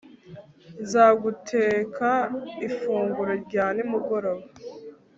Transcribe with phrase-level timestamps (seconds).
[0.83, 2.09] nzaguteka
[2.67, 4.45] ifunguro rya nimugoroba